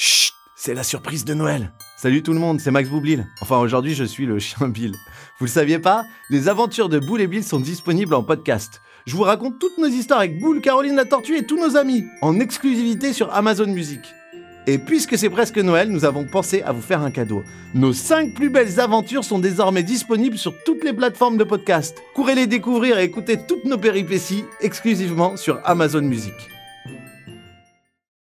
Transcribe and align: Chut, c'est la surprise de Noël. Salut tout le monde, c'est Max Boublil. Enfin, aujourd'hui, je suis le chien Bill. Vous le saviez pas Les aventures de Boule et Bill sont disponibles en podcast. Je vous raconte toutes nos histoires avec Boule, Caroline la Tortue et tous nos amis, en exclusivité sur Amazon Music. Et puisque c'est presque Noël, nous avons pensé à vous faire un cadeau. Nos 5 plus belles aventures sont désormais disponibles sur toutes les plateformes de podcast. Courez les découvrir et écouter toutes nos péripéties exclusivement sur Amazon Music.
Chut, 0.00 0.32
c'est 0.54 0.74
la 0.74 0.84
surprise 0.84 1.24
de 1.24 1.34
Noël. 1.34 1.72
Salut 1.96 2.22
tout 2.22 2.32
le 2.32 2.38
monde, 2.38 2.60
c'est 2.60 2.70
Max 2.70 2.88
Boublil. 2.88 3.26
Enfin, 3.40 3.58
aujourd'hui, 3.58 3.96
je 3.96 4.04
suis 4.04 4.26
le 4.26 4.38
chien 4.38 4.68
Bill. 4.68 4.94
Vous 5.40 5.46
le 5.46 5.50
saviez 5.50 5.80
pas 5.80 6.04
Les 6.30 6.46
aventures 6.46 6.88
de 6.88 7.00
Boule 7.00 7.20
et 7.20 7.26
Bill 7.26 7.42
sont 7.42 7.58
disponibles 7.58 8.14
en 8.14 8.22
podcast. 8.22 8.80
Je 9.06 9.16
vous 9.16 9.24
raconte 9.24 9.58
toutes 9.58 9.76
nos 9.76 9.88
histoires 9.88 10.20
avec 10.20 10.38
Boule, 10.38 10.60
Caroline 10.60 10.94
la 10.94 11.04
Tortue 11.04 11.36
et 11.36 11.46
tous 11.46 11.58
nos 11.58 11.76
amis, 11.76 12.04
en 12.22 12.38
exclusivité 12.38 13.12
sur 13.12 13.34
Amazon 13.34 13.66
Music. 13.66 13.98
Et 14.68 14.78
puisque 14.78 15.18
c'est 15.18 15.30
presque 15.30 15.58
Noël, 15.58 15.88
nous 15.90 16.04
avons 16.04 16.24
pensé 16.24 16.62
à 16.62 16.70
vous 16.70 16.82
faire 16.82 17.02
un 17.02 17.10
cadeau. 17.10 17.42
Nos 17.74 17.92
5 17.92 18.34
plus 18.34 18.50
belles 18.50 18.78
aventures 18.78 19.24
sont 19.24 19.40
désormais 19.40 19.82
disponibles 19.82 20.38
sur 20.38 20.54
toutes 20.62 20.84
les 20.84 20.92
plateformes 20.92 21.38
de 21.38 21.44
podcast. 21.44 22.00
Courez 22.14 22.36
les 22.36 22.46
découvrir 22.46 23.00
et 23.00 23.04
écouter 23.04 23.36
toutes 23.48 23.64
nos 23.64 23.78
péripéties 23.78 24.44
exclusivement 24.60 25.36
sur 25.36 25.58
Amazon 25.64 26.02
Music. 26.02 26.34